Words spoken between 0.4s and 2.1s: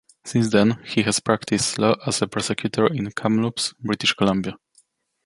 then, he has practiced law